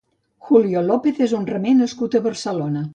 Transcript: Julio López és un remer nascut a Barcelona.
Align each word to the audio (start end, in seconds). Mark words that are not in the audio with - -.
Julio 0.47 0.81
López 0.87 1.21
és 1.27 1.37
un 1.43 1.47
remer 1.53 1.77
nascut 1.85 2.19
a 2.23 2.27
Barcelona. 2.31 2.89